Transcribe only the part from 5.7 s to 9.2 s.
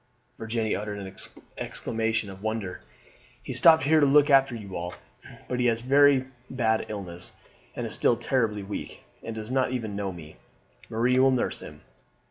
had a very bad illness, and is still terribly weak,